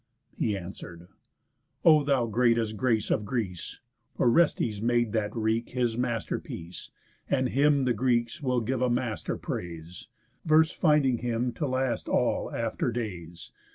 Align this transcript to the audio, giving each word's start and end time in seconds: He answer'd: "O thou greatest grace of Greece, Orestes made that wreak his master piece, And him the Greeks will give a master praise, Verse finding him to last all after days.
He 0.35 0.57
answer'd: 0.57 1.09
"O 1.85 2.03
thou 2.03 2.25
greatest 2.25 2.75
grace 2.75 3.11
of 3.11 3.23
Greece, 3.23 3.81
Orestes 4.19 4.81
made 4.81 5.11
that 5.11 5.35
wreak 5.35 5.69
his 5.69 5.95
master 5.95 6.39
piece, 6.39 6.89
And 7.29 7.49
him 7.49 7.85
the 7.85 7.93
Greeks 7.93 8.41
will 8.41 8.61
give 8.61 8.81
a 8.81 8.89
master 8.89 9.37
praise, 9.37 10.07
Verse 10.43 10.71
finding 10.71 11.19
him 11.19 11.53
to 11.53 11.67
last 11.67 12.09
all 12.09 12.51
after 12.51 12.91
days. 12.91 13.51